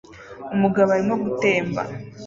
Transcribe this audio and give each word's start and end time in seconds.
Umugabo 0.55 0.89
arimo 0.91 1.15
gutemba 1.23 1.81